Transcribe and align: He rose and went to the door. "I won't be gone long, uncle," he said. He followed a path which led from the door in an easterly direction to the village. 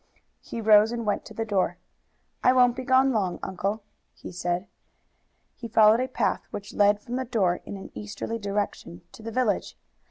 He 0.41 0.61
rose 0.61 0.91
and 0.91 1.05
went 1.05 1.25
to 1.25 1.33
the 1.35 1.45
door. 1.45 1.77
"I 2.43 2.53
won't 2.53 2.75
be 2.75 2.83
gone 2.83 3.11
long, 3.13 3.37
uncle," 3.43 3.83
he 4.15 4.31
said. 4.31 4.65
He 5.53 5.67
followed 5.67 5.99
a 5.99 6.07
path 6.07 6.47
which 6.49 6.73
led 6.73 6.99
from 6.99 7.17
the 7.17 7.23
door 7.25 7.57
in 7.65 7.77
an 7.77 7.91
easterly 7.93 8.39
direction 8.39 9.03
to 9.11 9.21
the 9.21 9.31
village. 9.31 9.77